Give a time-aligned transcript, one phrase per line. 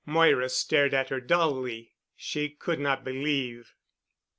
[0.03, 1.93] Moira stared at her dully.
[2.15, 3.75] She could not believe.